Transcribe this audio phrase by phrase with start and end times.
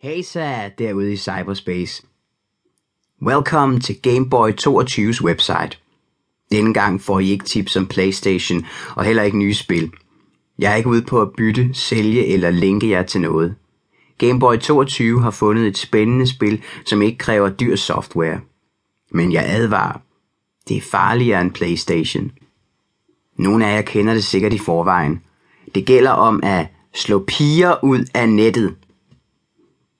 [0.00, 2.02] Hey så derude i cyberspace.
[3.22, 5.78] Welcome til Gameboy 22's website.
[6.52, 9.92] Denne gang får I ikke tips om Playstation og heller ikke nye spil.
[10.58, 13.54] Jeg er ikke ude på at bytte, sælge eller linke jer til noget.
[14.18, 18.40] Gameboy 22 har fundet et spændende spil, som ikke kræver dyr software.
[19.10, 20.00] Men jeg advarer.
[20.68, 22.32] Det er farligere end Playstation.
[23.38, 25.22] Nogle af jer kender det sikkert i forvejen.
[25.74, 28.74] Det gælder om at slå piger ud af nettet.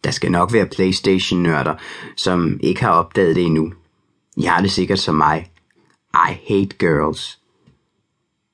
[0.05, 1.75] Der skal nok være Playstation-nørder,
[2.17, 3.73] som ikke har opdaget det endnu.
[4.37, 5.51] I har det sikkert som mig.
[6.15, 7.39] I hate girls.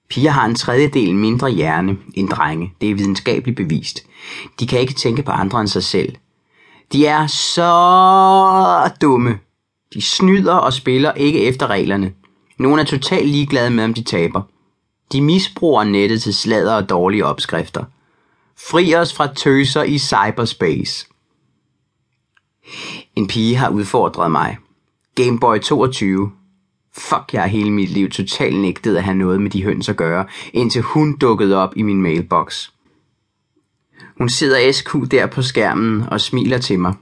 [0.08, 2.72] Piger har en tredjedel mindre hjerne end drenge.
[2.80, 4.02] Det er videnskabeligt bevist.
[4.60, 6.16] De kan ikke tænke på andre end sig selv.
[6.92, 9.38] De er så dumme.
[9.94, 12.12] De snyder og spiller ikke efter reglerne.
[12.58, 14.42] Nogle er totalt ligeglade med, om de taber.
[15.12, 17.84] De misbruger nettet til sladder og dårlige opskrifter.
[18.70, 21.06] Fri os fra tøser i cyberspace.
[23.16, 24.58] En pige har udfordret mig.
[25.14, 26.32] Gameboy 22.
[26.92, 29.96] Fuck, jeg har hele mit liv totalt nægtet at have noget med de høns at
[29.96, 32.70] gøre, indtil hun dukkede op i min mailbox.
[34.18, 36.94] Hun sidder SQ der på skærmen og smiler til mig.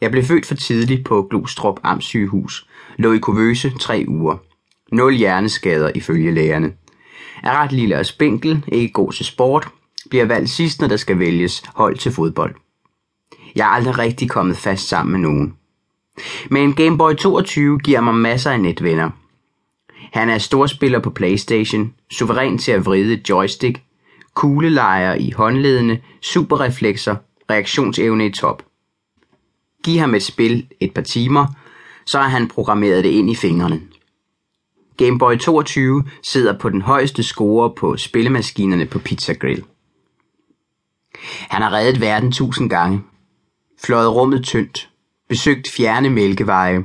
[0.00, 4.36] Jeg blev født for tidligt på Glostrup Amtssygehus, lå i kuvøse tre uger.
[4.92, 6.72] Nul hjerneskader ifølge lægerne.
[7.42, 9.68] Er ret lille og spinkel, ikke god til sport,
[10.10, 12.54] bliver valgt sidst, når der skal vælges hold til fodbold.
[13.56, 15.54] Jeg er aldrig rigtig kommet fast sammen med nogen.
[16.50, 19.10] Men Game Boy 22 giver mig masser af netvenner–
[20.16, 23.82] han er storspiller på Playstation, suveræn til at vride joystick,
[24.34, 27.16] kuglelejer i håndledene, superreflekser,
[27.50, 28.62] reaktionsevne i top.
[29.84, 31.46] Giv ham et spil et par timer,
[32.06, 33.80] så har han programmeret det ind i fingrene.
[34.96, 39.64] Game Boy 22 sidder på den højeste score på spillemaskinerne på Pizza Grill.
[41.50, 43.02] Han har reddet verden tusind gange,
[43.84, 44.90] fløjet rummet tyndt,
[45.28, 46.84] besøgt fjerne mælkeveje,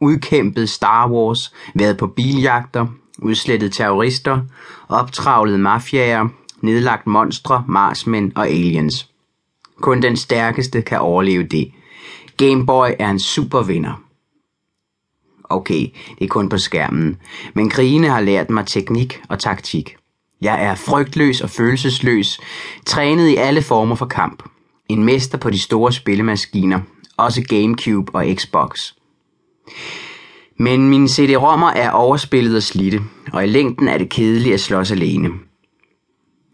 [0.00, 2.86] udkæmpet Star Wars, været på biljagter,
[3.18, 4.40] udslettet terrorister,
[4.88, 6.28] optravlet mafiaer,
[6.60, 9.08] nedlagt monstre, marsmænd og aliens.
[9.80, 11.72] Kun den stærkeste kan overleve det.
[12.36, 14.02] Gameboy er en supervinder.
[15.44, 15.86] Okay,
[16.18, 17.16] det er kun på skærmen,
[17.54, 19.96] men krigene har lært mig teknik og taktik.
[20.40, 22.40] Jeg er frygtløs og følelsesløs,
[22.86, 24.42] trænet i alle former for kamp.
[24.88, 26.80] En mester på de store spillemaskiner,
[27.16, 28.92] også Gamecube og Xbox.
[30.58, 33.00] Men mine CD-rommer er overspillet og slidte,
[33.32, 35.30] og i længden er det kedeligt at slås alene.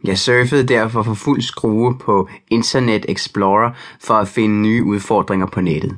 [0.04, 3.70] Jeg surfede derfor for fuld skrue på Internet Explorer
[4.00, 5.96] for at finde nye udfordringer på nettet.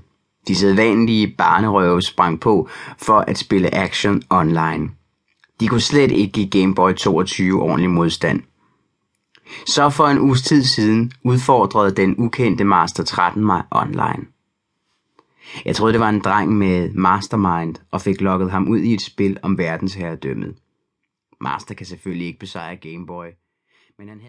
[0.49, 2.69] De sædvanlige barnerøve sprang på
[2.99, 4.91] for at spille action online.
[5.61, 8.43] De kunne slet ikke give Game Boy 22 ordentlig modstand.
[9.67, 14.36] Så for en uges tid siden udfordrede den ukendte Master 13 mig online.
[15.67, 19.01] Jeg troede, det var en dreng med mastermind, og fik lukket ham ud i et
[19.01, 20.57] spil om verdensherredømmet.
[21.41, 23.27] Master kan selvfølgelig ikke besejre Gameboy,
[23.99, 24.25] men han havde